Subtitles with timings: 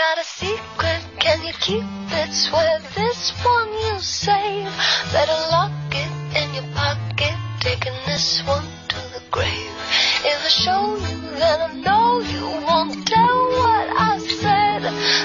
[0.00, 2.32] got a secret, can you keep it?
[2.32, 4.72] Swear this one you save.
[5.12, 9.76] Better lock it in your pocket, taking this one to the grave.
[10.24, 14.82] If I show you, then I know you won't tell what I said.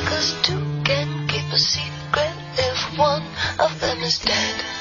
[0.10, 3.24] Cause two can keep a secret if one
[3.58, 4.75] of them is dead.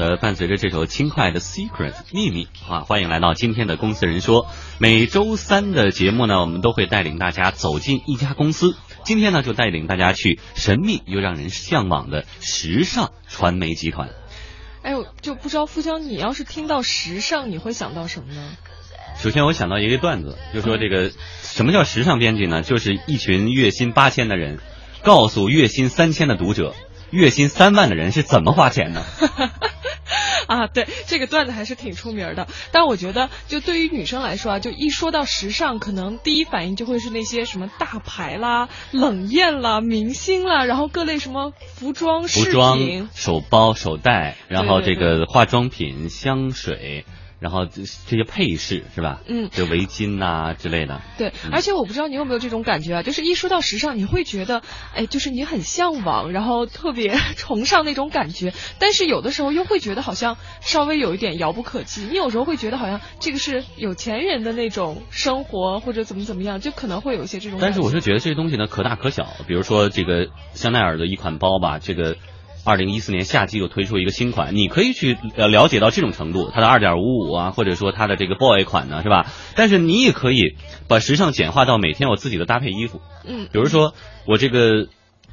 [0.00, 4.46] 的，伴随着这首轻快的《Secret》秘密啊，欢迎来到今天的公司人说。
[4.78, 8.74] 每周三的节目呢，我们都会带领大家走进一家公司。
[9.04, 14.08] 今天呢，就带领大家去神秘又让人向往的时尚传媒集团。
[14.82, 18.56] 哎呦，就不知道富江，你要是听到时尚，你会想到什么呢？
[19.18, 21.12] 首先，我想到一个段子，就说这个
[21.42, 22.62] 什么叫时尚编辑呢？
[22.62, 24.60] 就是一群月薪八千的人，
[25.02, 26.74] 告诉月薪三千的读者，
[27.10, 29.02] 月薪三万的人是怎么花钱的。
[30.46, 32.48] 啊，对，这个段子还是挺出名的。
[32.72, 47.04] 但我觉得，就对于女生来说啊，就一说到时尚，可能第一反应就会是那些什么大牌啦、冷艳啦、明星啦，然后各类什么服装、服饰装品、手包、手袋，然后这个化妆品、香水，
[47.40, 49.20] 然后这这些配饰是吧？
[49.26, 51.00] 嗯这围巾呐、之类的。
[51.18, 54.62] 对，而且我不知道你有没有这种感觉啊，就是一说到时尚，你会觉得，
[54.94, 62.02] 哎，就是你很向往，然后特别崇尚那种感觉，但是有的时候又会觉得好像稍微有一点遥不可及。
[62.02, 67.58] 你有时候会觉得好像这个是有钱人的那种生活，或者怎么怎么样，就可能会有一些这种。
[67.60, 72.16] 但是我是觉得这些东西呢可大可小，比如说这个香奈儿的一款包吧，这个。
[72.64, 79.26] 二零一四年夏季又推出一个新款，你可以去呃了解到这种程度，它的二点五五啊，或者说它的这个 boy 款呢，是吧？
[79.56, 80.56] 但是你也可以
[80.88, 83.94] 把时尚简化到每天我自己的搭配衣服，嗯比如说
[84.26, 84.88] 我这个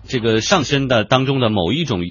[0.08, 2.02] 这个上身的当中的某一种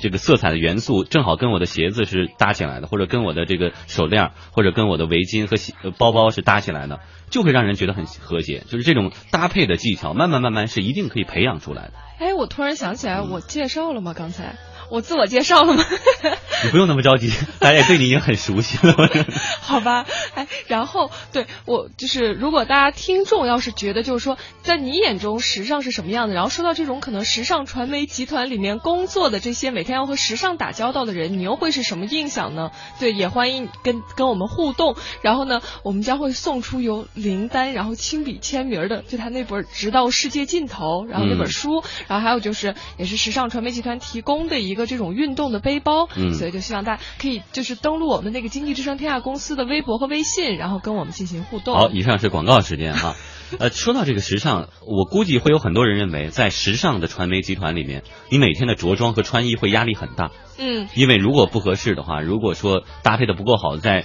[0.00, 8.64] 这个色彩的元素，正好跟我的鞋子是搭起来的，或者跟我的这个手链，或者跟我的围巾和包包是搭起来的，就会让人觉得很和谐。
[8.68, 11.92] 就是这种搭配的技巧，慢慢慢慢是一定可以培养出来的。
[12.18, 14.14] 哎，我突然想起来，我介绍了吗？
[14.14, 14.56] 刚才
[14.90, 15.84] 我自我介绍了吗？
[16.64, 18.94] 你不用那么着急，大家也对你已经很熟悉了。
[19.60, 32.70] 好吧，哎，然后对我就是，如果大家听众要是觉得就是说，在你眼中时尚是什么样的，然后说到这种可能时尚传媒集团里面工作的这些每天要和时尚打交道的人，你又会是什么印象呢？
[32.98, 34.96] 对，也欢迎跟跟我们互动。
[35.20, 51.74] 然后呢，我们将会送出由林丹然后亲笔签名的，就他那本《直到世界尽头》，然后那本嗯书，然后还有就是也是时尚传媒集团提供的一个这种运动的背包，嗯所以就希望大家可以就是登录我们那个经济之声天下公司的微博和微信，然后跟我们进行互动。
[51.74, 53.16] 好，以上是广告时间哈。
[53.60, 60.32] 呃，说到这个时尚，我估计会有很多人认为，在时尚的传媒集团里面，你每天的着装和穿衣会压力很大。
[60.58, 64.04] 嗯，因为如果不合适的话，如果说搭配的不够好，在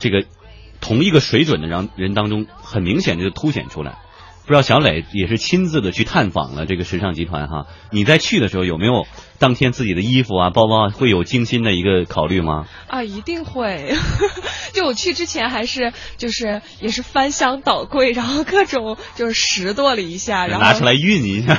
[0.00, 0.24] 这个
[0.80, 4.00] 同一个水准的人人当中，很明显的就凸显出来。
[4.50, 9.06] 不知道小磊也是亲自的去探访了这个时尚集团哈，你在去的时候有没有
[9.38, 12.66] 当天自己的衣服啊、包包啊会有精心的一个考虑吗？
[12.88, 13.94] 啊，一定会。
[14.74, 21.56] 就我去之前还是就是也是翻箱倒柜，然后各种就是拾掇了一下，然后拿出来熨一下。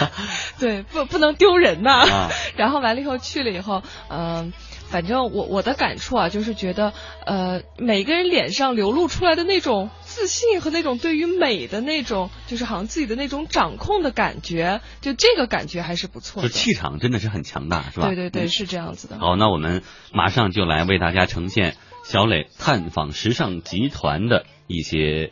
[0.58, 2.06] 对，不不能丢人呐。
[2.10, 4.54] 啊 然后完了以后去了以后，嗯、
[4.90, 6.92] 反正我我的感触啊，就是觉得，
[7.24, 16.48] 呃，每个人脸上流露出来的那种自信和那种对于美的那种，就是好像自己的那种掌控的感觉，就这个感觉还是不错的。
[16.48, 18.08] 就气场真的是很强大，是吧？
[18.08, 19.18] 对对对，嗯是这样子的。
[19.20, 25.30] 好，那我们马上就来为大家呈现小磊探访时尚集团的一些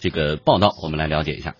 [0.00, 1.54] 这个报道，我们来了解一下。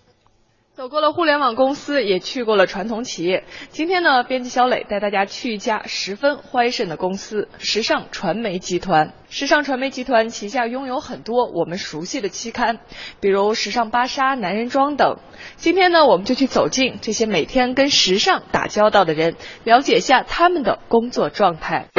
[0.83, 3.45] 走过了互联网公司，也去过了传统企业。
[3.69, 9.13] 今天呢，编辑小磊带大家去一家十分欢盛的公司——时尚传媒集团。
[9.29, 12.81] 时尚传媒集团旗下拥有很多我们熟悉的期刊，
[13.21, 15.19] 比如《时尚芭莎》《男人装》等。
[15.55, 21.91] 今天呢，我们就去走进这些每天跟时尚打交道的人，了解一下他们的工作状态。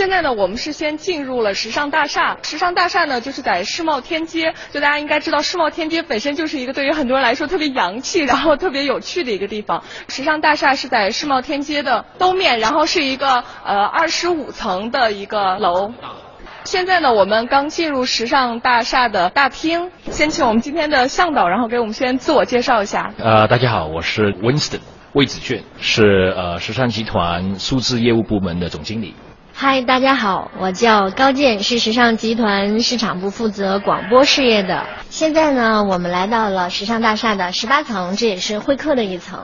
[0.00, 2.34] 现在呢，我们是先进入了时尚大厦。
[2.42, 4.54] 时尚大厦呢，就是在世贸天阶。
[4.72, 9.84] 就大家应该知道，世贸天阶本身就是一个对于很多人来说特别洋气，然后特别有趣的一个地方。
[10.08, 15.92] 时尚大厦是在世贸天阶的东面，然后是一个呃二十五层的一个楼。
[16.64, 23.12] 现在呢，我们刚进入时尚大厦的大厅，先请我们今天的向导，然后给我们先自我介绍一下。
[23.18, 24.80] 呃，大家好，我是 Winston
[25.12, 29.14] 魏子俊，是呃时尚集团数字业务部门的总经理。
[29.62, 34.86] 嗨，大家好，我叫高健，是时尚集团市场部负责广播事业的。
[35.10, 39.38] 现在呢，我们来到了时尚大厦的十八层，这也是会客的一层。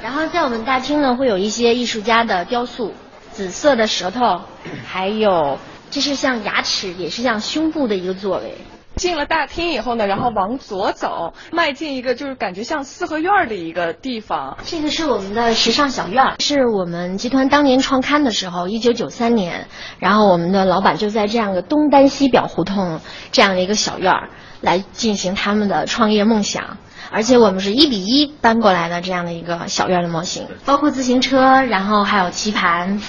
[0.00, 2.94] 然后在我们大厅呢，会有一些艺术家的雕塑，
[3.32, 4.40] 紫色的舌头，
[4.86, 5.58] 还有
[5.90, 8.56] 这是像牙齿，也是像胸部的一个座位。
[8.96, 14.56] 进了大厅以后呢，然后往左走，迈进一个就是感觉像四合院儿的一个地方。
[14.64, 23.00] 这个是我们的时尚小院儿，是我们集团当年创刊的时候，一九九三年，然后我们的老板就在这样的东单西表胡同
[23.32, 24.30] 这样的一个小院儿
[24.62, 26.78] 来进行他们的创业梦想。
[27.12, 33.00] 而且我们是一比一搬过来的这样的一个小院的模型，包括自行车，然后还有棋盘，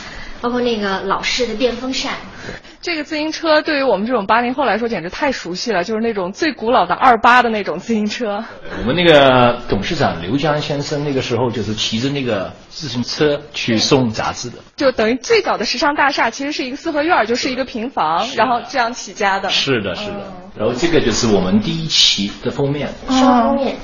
[0.42, 2.13] 包括那个老式的电风扇。
[2.80, 8.45] 这个自行车对于我们这种八零后来说简直太熟悉了，就是那种最古老的二八的那种自行车。
[8.80, 19.50] 我们那个董事长刘江先生那个时候就是骑着那个自行车去送杂志的，就等于最早的时尚大厦其实是一个四合院，就是一个平房，然后这样起家的。
[19.50, 20.31] 是的，是的。
[20.57, 23.75] 然后这个就是我们第一期的封面，双封面。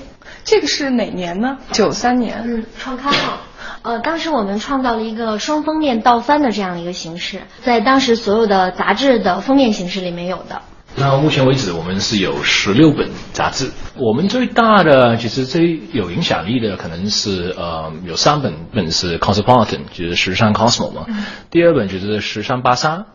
[0.46, 1.58] 这个是哪年呢？
[1.72, 2.42] 九三年。
[2.46, 3.40] 嗯，创刊号。
[3.84, 10.62] 呃，当时我们创造了一个双封面倒翻的这样的一个形式，在当时所有的杂志的封面形式里面有的。
[10.96, 13.72] 那目前为止，我们是有十六本杂志。
[13.98, 21.06] 我们最大的，其实最有影响力的，可能是呃，有三本，本是 Cosmopolitan，就是时尚 Cosmo 嘛。
[21.50, 23.06] 第二本就是时尚芭莎，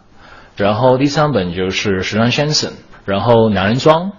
[0.56, 2.72] 然后第三本就是时尚先生，
[3.06, 4.12] 然后男人装。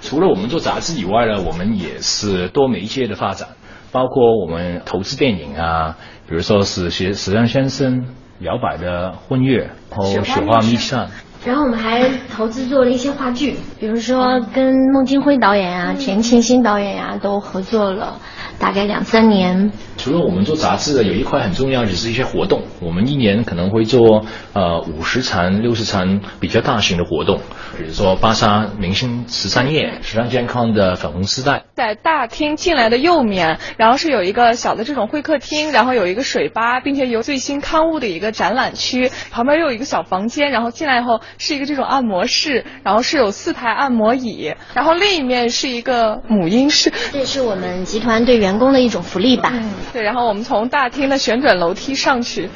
[0.00, 3.48] 除了我们做杂志以外呢，我们也是多媒介的发展。
[3.90, 5.96] 包括我们投资电影啊，
[6.28, 8.06] 比如说是时时尚先生、
[8.40, 11.08] 摇摆的婚月，然后雪花秘扇。
[11.44, 18.18] 然后我们还投资做了一些话剧，比如说跟孟京辉导演啊、田沁鑫导演呀都合作了。
[18.58, 19.70] 大概两三年。
[20.08, 22.62] 除了我们做杂志的，有一块很重要，就是一些活动。
[22.80, 24.24] 我们一年可能会做
[24.54, 27.40] 呃五十场、六十场比较大型的活动，
[27.76, 31.64] 比如说芭莎明星十三夜、时尚健康的粉红丝带。
[31.74, 39.10] 在大厅进来的右面，然后是有一个小的这种会客厅，然后有一个水吧，并且有最新刊物的一个展览区。
[39.30, 46.90] 旁边又有一个小房间，然后进来以后是一个这种按摩室，然后是有四台按摩椅，然后另一面是一个母婴室。
[47.12, 49.52] 这是我们集团对员工的一种福利吧。
[49.98, 52.48] 对，然后我们从大厅的旋转楼梯上去，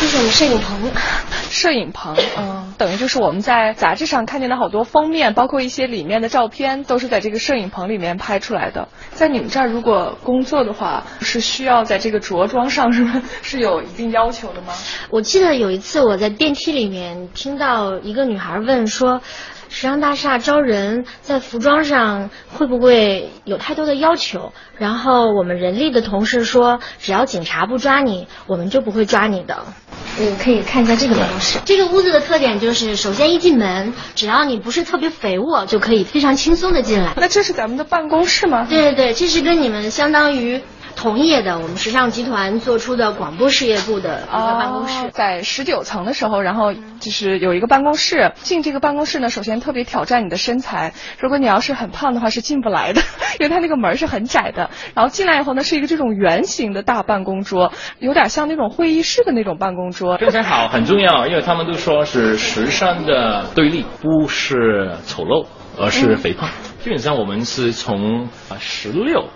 [0.00, 0.90] 这是我们摄影棚。
[1.48, 8.88] 摄影棚，嗯，等于就是我们在杂志上看见的好多封面，包括一些里面的照片，都是在这个摄影棚里面拍出来的。
[9.12, 13.06] 在你们这儿，如果工作的话，是需要在这个着装上是
[13.42, 14.72] 是有一定要求的吗？
[15.08, 19.20] 我记得有一次我在电梯里面听到一个女孩问说。
[19.68, 24.52] 时尚大厦招人，在服装上会不会有太多的要求？
[24.76, 29.56] 然后我们人力的同事说，只要警察不抓你，我们就不会抓你的。
[30.20, 31.58] 嗯，可以看一下这个办公室。
[31.64, 37.12] 这个屋子的特点就是，首先一进门，只要你不是特别肥沃，就可以非常轻松的进来。
[37.16, 38.66] 那这是咱们的办公室吗？
[38.68, 40.60] 对对对，这是跟你们相当于。
[40.98, 48.32] 同业的，我们时尚集团做出的广播事业部的一个办公室，在十九层的时候，然后就是有一个办公室。
[48.34, 53.00] 进这个办公室呢，首先特别挑战你的身材，如果你要是很胖的话是进不来的，
[53.38, 54.70] 因为它那个门是很窄的。
[54.92, 60.18] 然后进来以后呢，是一个这种圆形的大办公桌，有点像那种会议室的那种办公桌。
[60.18, 65.46] 身材好很重要，因为他们都说是时尚的对立，不是丑陋，
[65.80, 66.50] 而是肥胖。
[66.88, 69.28] 基本上我们是从啊十六。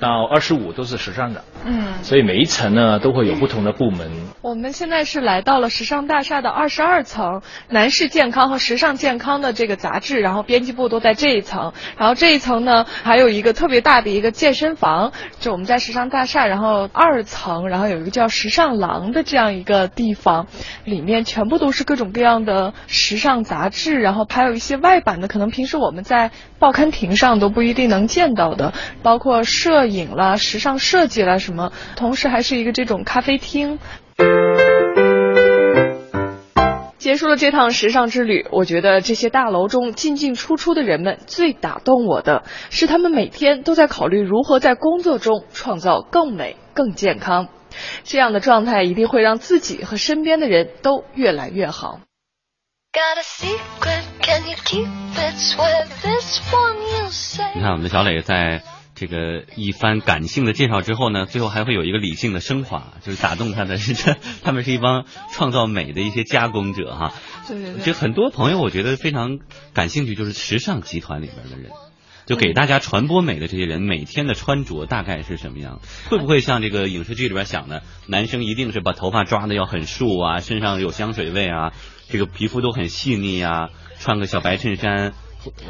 [0.00, 4.08] 到二十五都是时尚的，嗯，所以每一层呢都会有不同的部门。
[4.40, 11.72] 我们现在是来到了时尚大厦的二十二层，男士健康和时尚健康的这个杂志，然后编辑部都在这一层。
[11.98, 20.46] 然后这一层呢还有一个特别大的一个健身房，就我们在时尚大厦，然后二层，然后有一个叫时尚廊的这样一个地方，
[20.84, 29.42] 里面全部都是各种各样的时尚杂志，然后还有一些外版的，可能平时我们在报刊亭上都不一定能见到的，包括。
[29.56, 31.55] 摄影啦，时尚设计啦，什么，
[31.96, 33.78] 同时还是一个这种咖啡厅。
[36.98, 47.46] 结束了这趟时尚之旅，我觉得这些大楼中进进出出的人们，最打动我的是他们每天都在考虑如何在工作中创造更美、更健康。
[48.02, 52.00] 这样的状态一定会让自己和身边的人都越来越好。
[57.54, 58.75] 你看，我们的小磊在。
[58.96, 67.12] 这个一番感性的介绍之后呢，最后还会有一个理性的升华，就是打动他的是这， 他们是一帮创造美的一些加工者哈。
[67.46, 67.82] 对对对。
[67.82, 69.38] 就很多朋友我觉得非常
[69.74, 71.70] 感兴趣，就是时尚集团里边的人，
[72.24, 75.80] 就给大家传播美的这些人，每天的穿着大概是什么样？
[76.08, 81.74] 会不会像这个影视剧里边想的，男生一定是把头发抓的要很竖啊，身上有香水味啊，
[82.08, 85.12] 这个皮肤都很细腻啊，穿个小白衬衫，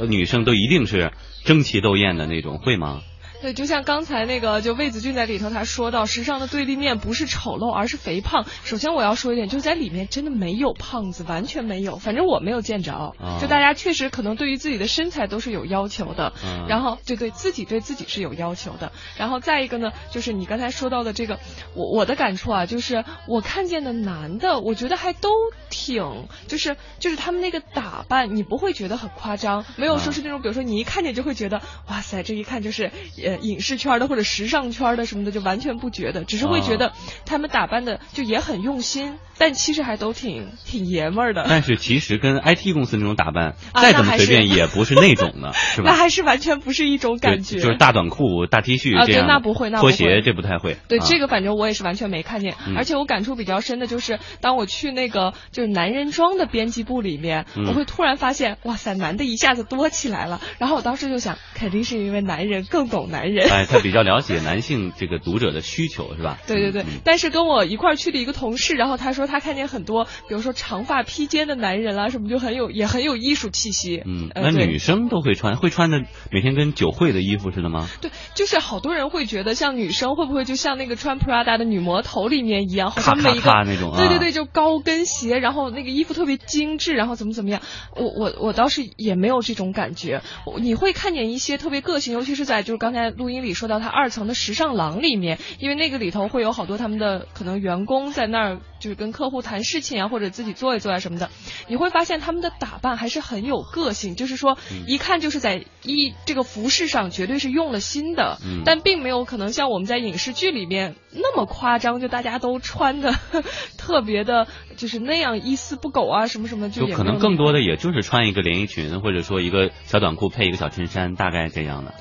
[0.08, 1.10] 女生都一定是
[1.44, 3.00] 争奇斗艳的那种，会吗？
[3.42, 8.46] 对，就像刚才那个，就魏子俊在里头他说到，时尚的对立面不是丑陋，而是肥胖。
[8.64, 12.92] 首先我要说一点，就是在里面真的没有胖子，完全没有，反正我没有见着。
[12.92, 18.90] 啊就大家确实可能对于自己的身材都是有要求的，嗯然后对对自己对自己是有要求的。
[19.18, 21.38] 然后再一个呢，就是你刚才说到的这个，
[21.74, 25.28] 我我的感触啊，就是我看见的男的，我觉得还都
[25.68, 32.90] 挺，就是就是他们那个打扮，你不会觉得很夸张，没有说是那种，比如说你一看见就会觉得，哇塞，这一看就是
[33.26, 36.92] 呃影视圈的或者时尚圈的什么的，就完全不觉得，只是会觉得
[37.24, 41.44] 他们打扮的就也很用心，但其实还都挺挺爷们儿的。
[41.48, 45.90] 但是其实跟 IT 公司那种打扮，啊再怎么随便也不是那种的， 是吧？
[45.90, 49.34] 那还是完全不是一种感觉，就是大短裤、大 T 恤啊对这样的。
[49.34, 50.76] 那不会那不会拖鞋这不太会。
[50.88, 60.40] 对，啊这个反正我也是完全没看见，嗯而且我感触比较深的就是，当我去那个就是男人装的编辑部里面，嗯我会突然发现，哇塞，男的一下子多起来了。
[60.58, 63.48] 然后我当时就想，肯定是因为男人更懂男人。
[63.50, 66.38] 哎，他比较了解男性这个读者的需求，是吧？
[66.46, 74.02] 对对对，但是跟我一块儿去的一个同事，然后他说他看见很多，比如说长发披肩的男人啊，什么就很有也很有艺术气息。
[74.04, 77.88] 嗯，呃那女生都会穿，会穿的每天跟酒会的衣服似的吗？
[78.00, 87.60] 对，就是好多人会觉得，像女生会不会就像那个穿 Prada 的女魔头里面一样，好像咔咔每一个咔那种啊对对对，就高跟鞋，然后那个衣服特别精致，然后怎么怎么样。
[87.94, 90.22] 我我我倒是也没有这种感觉。
[90.60, 101.28] 你会看见一些特别个性，尤其是在就是刚才录音里说到他二层的时尚廊里面，因为那个里头会有好多他们的可能员工在那儿就是跟客户谈事情啊，或者自己做一做啊什么的。
[101.66, 113.12] 你会发现他们的打扮还是很有个性，就是说一看就是在一这个服饰上绝对是用了心的，嗯但并没有可能像我们在影视剧里面那么夸张，就大家都穿的
[113.76, 114.46] 特别的，
[114.76, 121.94] 就是那样一丝不苟啊，什么什么，就也可能更多的的也就是穿一个连衣裙，或者说一个小短裤配一个小衬衫，大概这样的。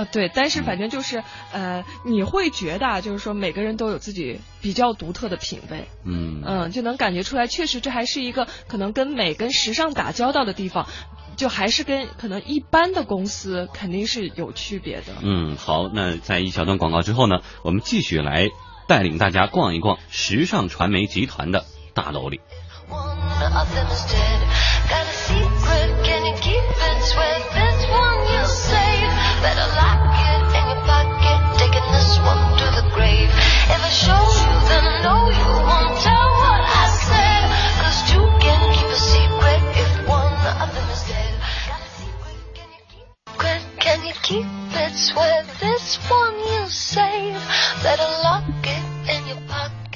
[0.00, 10.86] 呃对，但是反正就是呃，你会觉得啊，就是说每个人都有自己比较独特的品味，嗯嗯，就能感觉出来，确实这还是一个可能跟美跟时尚打交道的地方。
[11.36, 15.14] 就还是跟可能一般的公司肯定是有区别的。
[15.22, 18.48] 嗯，好，那在一小段广告之后呢，我们继续来
[18.86, 21.64] 带领大家逛一逛时尚传媒集团的
[21.94, 22.40] 大楼里。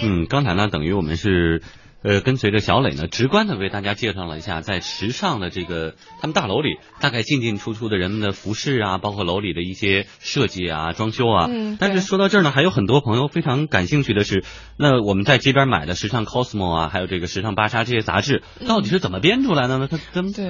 [0.04, 1.62] 嗯，刚才呢，等于我们是。
[2.06, 11.46] 呃，跟随着小磊呢，直观的为大家介绍了一下，在时尚的这个他们大楼里，大概进进出出的人们的服饰啊，包括楼里的一些设计啊、装修啊。
[11.48, 14.44] 嗯但是说到这儿呢，还有很多朋友非常感兴趣的是，
[14.76, 19.88] 那我们在街边买的时尚 Cosmo 啊，还有这个时尚芭莎这些杂志，到底是怎么编出来的呢？
[19.90, 20.44] 它跟嗯对。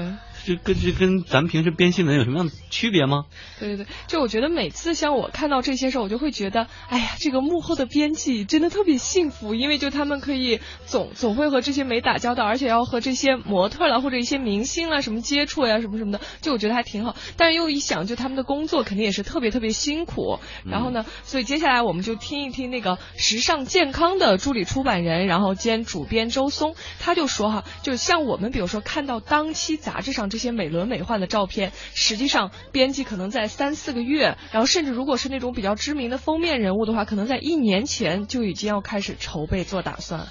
[0.45, 3.25] 这跟这跟咱们平时编新闻有什么样的区别吗？
[3.59, 17.17] 对对对，就我觉得每次像我看到这些时候，我就会觉得，哎呀，这个幕后的编辑真的特别幸福，因为就他们可以总总会和这些美打交道，而且要和这些模特啦或者一些明星啊什么接触呀什么什么的，就我觉得还挺好。
[17.37, 20.39] 但是又一想，就他们的工作肯定也是特别特别辛苦。
[20.67, 40.23] 然后呢，所以接下来我们就听一听那个时尚健康的助理出版人，然后兼主编周松，他就说哈，就像我们比如说看到当期杂志上这些美轮美奂的照片，实际上编辑可能在三四个月，然后甚至如果是那种比较知名的封面人物的话，可能在一年前就已经要开始筹备做打算。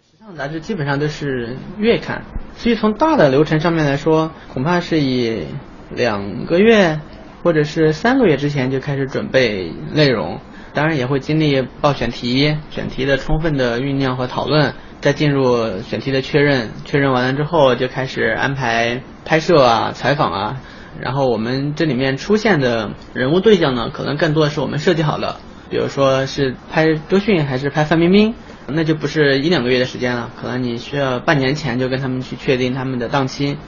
[0.00, 2.24] 时尚杂志基本上都是月刊，
[2.56, 5.48] 所以从大的流程上面来说，恐怕是以
[5.90, 6.98] 两个月
[7.42, 10.40] 或者是三个月之前就开始准备内容，
[10.72, 20.60] 当然也会经历报选题、选题的充分的酝酿和讨论，再进入选题的确认，确认完了之后就开始安排拍摄啊、采访啊，
[20.98, 25.36] 然后我们这里面出现的人物对象呢，可能更多的是我们设计好的，
[25.68, 28.34] 比如说是拍周迅还是拍范冰冰。
[28.68, 33.58] 那就不是一两个月的时间了，可能你需要半年前就跟他们去确定他们的档期，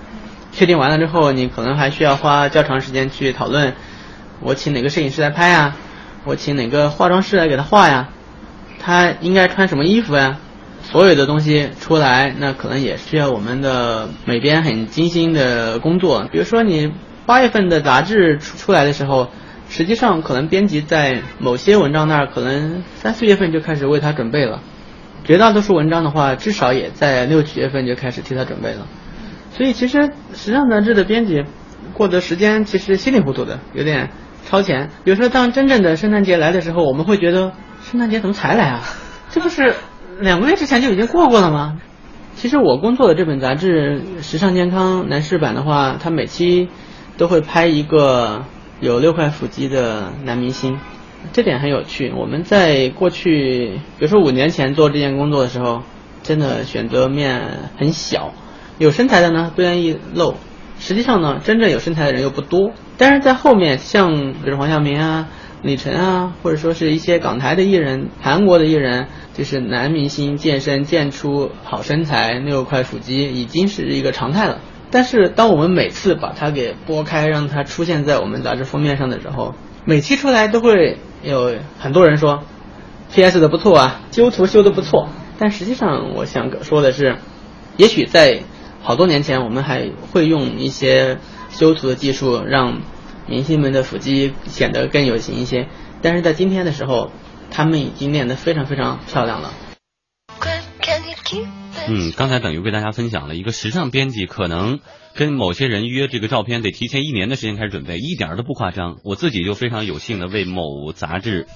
[0.52, 3.74] 确定完了之后，你可能还需要花较长时间去讨论，
[4.40, 5.74] 我请哪个摄影师来拍呀，
[6.24, 8.08] 我请哪个化妆师来给他画呀，
[8.78, 10.38] 他应该穿什么衣服呀，
[10.90, 16.28] 所有的东西出来，那可能也需要我们的美编很精心的工作。
[16.30, 16.92] 比如说你
[17.26, 19.28] 八月份的杂志出出来的时候。
[19.66, 24.60] 实际上，可能编辑在某些文章那儿，可能三四月份就开始为他准备了。
[25.24, 28.86] 绝大多数文章的话，至少也在六七月份就开始替他准备了。
[29.56, 31.44] 所以，其实时尚杂志的编辑
[31.94, 34.10] 过的时间其实稀里糊涂的，有点
[34.44, 34.90] 超前。
[35.02, 37.52] 比如说，当真正的圣诞节来的时候，我们会觉得
[37.90, 38.82] 圣诞节怎么才来啊？
[39.30, 39.74] 这不是
[40.20, 41.78] 两个月之前就已经过过了吗？
[42.36, 46.68] 其实我工作的这本杂志《时尚健康男士版》的话，它每期
[47.16, 48.44] 都会拍一个
[48.80, 50.78] 有六块腹肌的男明星，
[51.32, 52.12] 这点很有趣。
[52.16, 55.82] 我们在过去，比如说五年前做这件工作的时候，
[56.22, 58.32] 真的选择面很小，
[58.78, 60.34] 有身材的呢不愿意露，
[60.78, 62.72] 实际上呢，真正有身材的人又不多。
[62.98, 65.28] 但是在后面，像比如黄晓明啊。
[65.64, 74.60] 李晨啊，或者说是一些港台的艺人、韩国的艺人，就是男明星健身健出好身材、六块腹肌，已经是一个常态了。
[74.90, 79.54] 但是，当我们每次把它给拨开，让它出现在我们杂志封面上的时候，
[79.86, 82.42] 每期出来都会有很多人说
[83.14, 83.40] ，P.S.
[83.40, 85.08] 的不错啊，修图修的不错。
[85.38, 87.16] 但实际上，我想说的是，
[87.78, 88.42] 也许在
[88.82, 91.16] 好多年前，我们还会用一些
[91.48, 92.82] 修图的技术让。
[93.28, 95.68] 明星们的腹肌显得更有型一些，
[96.02, 97.10] 但是在今天的时候，
[97.50, 99.52] 他们已经练得非常非常漂亮了。
[101.86, 104.80] 嗯，刚才等于为大家分享了一个时尚编辑可能
[105.14, 108.96] 跟某些人约这个照片得提前一年的时间开始准备，一点都不夸张。
[109.04, 111.46] 我自己就非常有幸的为某杂志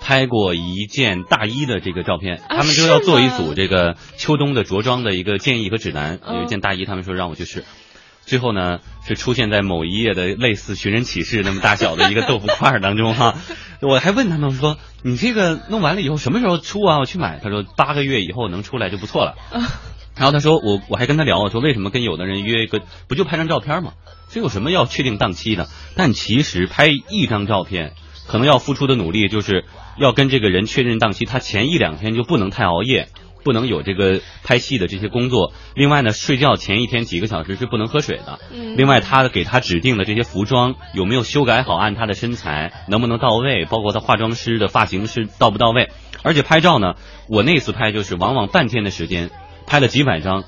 [0.00, 7.64] 拍过一件大衣的这个照片，他们就要做一组这个秋冬的着装的一个建议和指南，有一件大衣，他们说让我去试。
[8.24, 13.34] 最后呢，是出现在某一页的类似寻人启事那么大小的一个豆腐块当中哈。
[13.82, 16.98] 我还问他们说：“你这个弄完了以后什么时候出啊？
[16.98, 19.34] 我去买。”他说：“八个月以后能出来就不错了。”
[20.14, 23.94] 然后他说：“我我还跟他聊，我说为什么跟有的人约一个不就拍张照片吗？
[24.30, 25.68] 这有什么要确定档期的？
[25.96, 27.94] 但其实拍一张照片，
[28.28, 29.64] 可能要付出的努力就是
[29.98, 33.08] 要跟这个人确认档期，他前一两天就不能太熬夜。”
[33.42, 35.52] 不能有这个拍戏的这些工作。
[35.74, 38.38] 另外呢，睡觉前一天几个小时是不能喝水的。
[38.52, 38.76] 嗯。
[38.76, 45.90] 另外，他给他指定的这些服装有没有修改好，按他的身材能不能到位，包括他化妆师的发型师到不到位。
[46.22, 46.94] 而且拍照呢，
[47.28, 49.30] 我那次拍就是往往半天的时间，
[49.66, 50.44] 拍了几百张，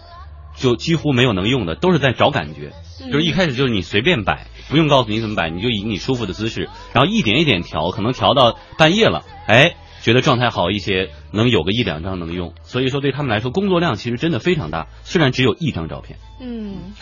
[0.57, 2.73] 就几乎没有能用的，都是在找感觉。
[3.11, 9.75] 就是一开始就是你随便摆，不用告诉你怎么摆，你就以你舒服的姿势，然后一点一点调，可能调到半夜了，哎。
[10.03, 14.87] 觉得状态好一些，能有个一两张能用，所以说对他们来说工作量其实真的非常大。
[15.03, 16.19] 虽然只有一张照片。
[16.41, 16.93] 嗯，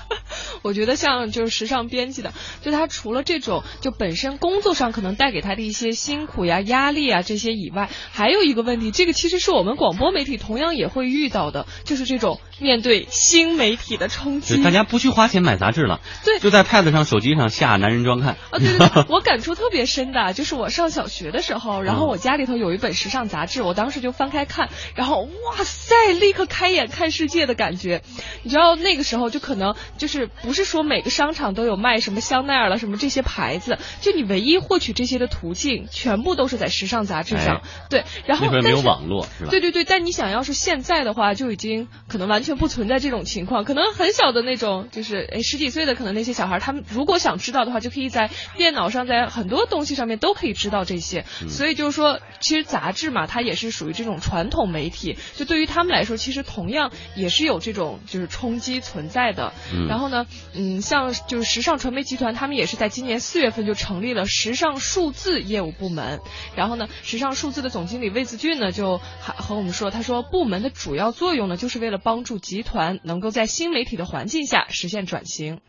[0.62, 14.62] 我觉得像就是时尚编辑的，就他除了这种就本身工作上可能带给他的一些辛苦呀、压力啊这些以外，还有一个问题，这个其实是我们广播媒体同样也会遇到的，就是这种面对新媒体的冲击。
[14.62, 18.36] 大家不去花钱买杂志了， 对，就在 Pad 上、手机上下男人装看。
[18.50, 28.02] 啊，对对对， 我感触特别深的，就是我上小学的时候，然后我家里头有一本时尚杂志，我当时就翻开看，然后哇塞，立刻开眼看世界的感觉，
[28.42, 28.69] 你知道。
[28.76, 37.62] 那个时候就可能就是不是说每个商场都有卖什么香奈儿了什么这些牌子，就你唯一获取这些的途径全部都是在时尚杂志上。
[37.88, 39.50] 对，然后没有网络是吧？
[39.50, 43.64] 对对对，但你想要是现在的话，就已经可能完全不存在这种情况。
[43.64, 51.24] 可能很小的那种，就是哎十几岁的可能那些小孩，他们如果想知道的话，就可以在电脑上，在很多东西上面都可以知道这些。
[51.48, 58.80] 所以就是说，其实杂志嘛，它也是属于这种传统媒体，就对于他们来说，其实同样也是有这种就是冲击。
[58.90, 59.52] 存在的，
[59.88, 66.20] 然后呢，嗯，像就是时尚传媒集团，他们也是在今年四月份就成立了时尚数字业务部门。
[66.56, 75.60] 然后呢，时尚数字的总经理魏子俊呢，就还和我们说，他说部门的主要作用呢，就是为了帮助集团能够在新媒体的环境下实现转型。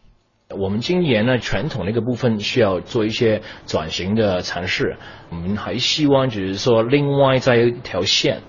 [0.49, 4.97] 我们今年呢，传统那个部分需要做一些转型的尝试，
[5.29, 8.41] 我们还希望就是说，另外在一条线。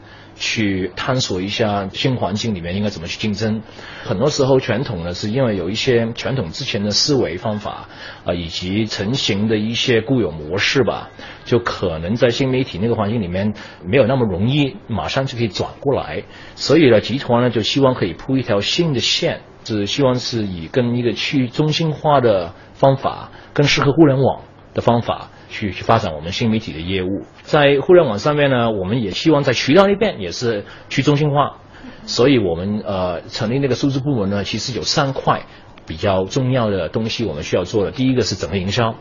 [0.43, 3.63] 去探索一下新环境里面应该怎么去竞争。
[4.03, 7.89] 很多时候传统呢，是因为有一些传统之前的思维方法
[8.25, 11.11] 啊，以及成型的一些固有模式吧，
[11.45, 16.25] 就可能在新媒体那个环境里面没有那么容易马上就可以转过来。
[16.57, 24.43] 所以呢，集团呢就希望可以铺一条新的线，是希望是以跟一个去中心化的方法，更适合互联网
[24.75, 25.31] 的方法。
[25.53, 31.59] 去去发展我们新媒体的业务，在互联网上面呢，我们也希望在渠道那边也是去中心化，
[32.07, 35.43] 所以我们呃成立那个数字部门呢，其实有三块
[35.87, 37.93] 比较重要的东西我们需要做的。
[37.93, 38.95] 第一个是整个营销，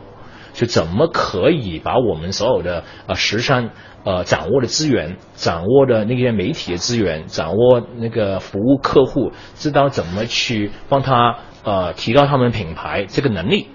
[0.54, 3.70] 就怎么可以把我们所有的呃时尚
[4.04, 13.68] 呃掌握的资源、掌握的那些媒体的资源、掌握那个服务客户，知道怎么去帮他呃提高他们品牌这个能力。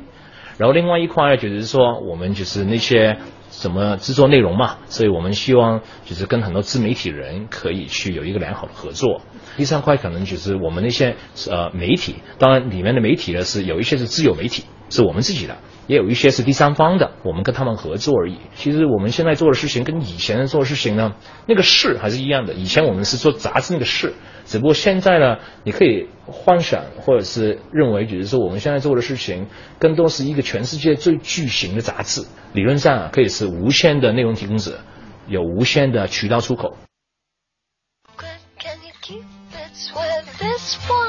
[0.59, 3.19] 然后另外一块呢，就是说我们就是那些
[3.51, 9.21] 什么制作内容嘛，所以我们希望就是跟很多自媒体人可以去有一个良好的合作。
[9.57, 11.16] 第三块可能就是我们那些
[11.51, 18.38] 呃媒体，当然里面的媒体呢是有一些是自有媒体，是我们自己的，也有一些是第三方的，我们跟他们合作而已。
[18.55, 21.14] 其实我们现在做的事情跟以前做的事情呢，
[21.46, 22.55] 那个事还是一样的。
[22.55, 29.46] 以前我们是做杂志那个事，只不过现在呢，你可以幻想或者是认为，比如说我们现在做的事情
[29.79, 34.81] 更多是一个全世界最巨型的杂志，理论上啊可以是无限的内容提供者，
[35.29, 36.77] 有无限的渠道出口。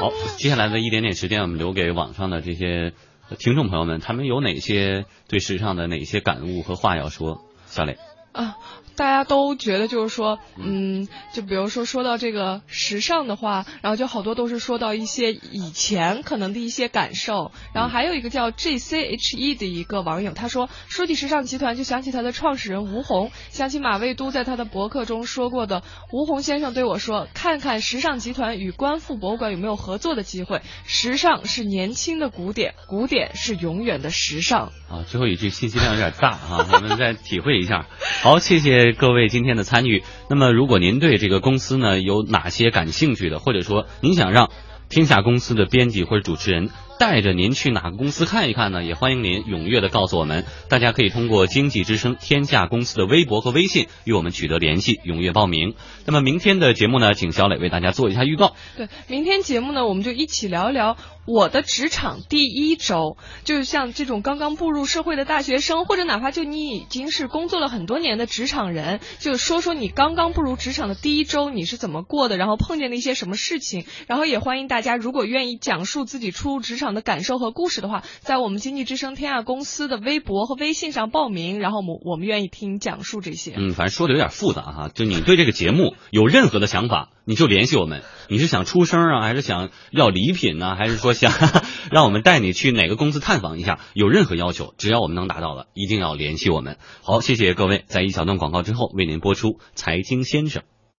[0.00, 2.92] 好接下来的一点点时间，我们留给网上的这些
[3.36, 7.44] 听众朋友们，他们有哪些对时尚的哪些感悟和话要说？
[7.66, 7.98] 小磊，
[8.32, 8.56] 啊，
[8.98, 34.72] 大家都觉得就是说，嗯，就比如说说到这个时尚的话，然后就好多都是说到一些以前可能的一些感受，然后还有一个叫 G C H E 的一个网友，他说说起时尚集团就想起他的创始人吴红，想起马未都在他的博客中说过的，吴红先生对我说，看看时尚集团与观复博物馆有没有合作的机会，时尚是年轻的古典，古典是永远的时尚。
[34.90, 37.86] 啊，最后一句信息量有点大啊，我们再体会一下。
[38.22, 40.02] 好，谢谢各位今天的参与。
[40.28, 44.50] 那么，如果您对这个公司呢有哪些感兴趣的，或者说您想让
[44.88, 48.82] 天下公司的编辑或者主持人带着您去哪个公司看一看呢？
[48.82, 50.44] 也欢迎您踊跃的告诉我们。
[50.68, 55.74] 大家可以通过经济之声天下公司的微博和微信与我们取得联系，踊跃报名。
[56.06, 58.54] 那么明天的节目呢，请小磊为大家做一下预告。
[58.76, 63.16] 对，明天节目呢，我们就一起聊一聊我的职场第一周。
[63.44, 73.84] 就是像这种刚刚步入社会的大学生，或者哪怕就你已经是工作了很多年的职场人，就说说你刚刚步入职场的第一周你是怎么过的，然后碰见了一些什么事情。
[74.08, 83.54] 然后也欢迎大家，如果愿意讲述自己初入职场的感受和故事的话，在我们经济之声天下公司的微博和微信上报名，然后我们我们愿意听讲述这些。
[83.56, 84.90] 嗯，反正说的有点复杂哈。
[84.94, 88.02] 就你对这个节目有任何的想法，你就联系我们。
[88.28, 91.32] 你是想出声啊，还是想要礼品呢、还是说想
[91.90, 93.78] 让我们带你去哪个公司探访一下？
[93.94, 96.78] 有任何要求，只要我们能达到的，一定要联系我们。
[97.02, 100.62] 好，谢谢各位，在一小段广告之后为您播出《财经先生》。